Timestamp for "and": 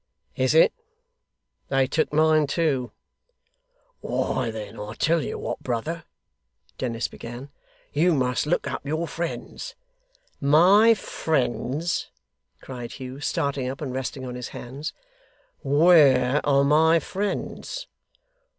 13.79-13.93